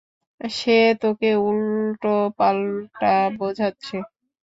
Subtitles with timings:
[0.41, 3.97] সে তোকে উল্টো পাল্টা বোঝাচ্ছে।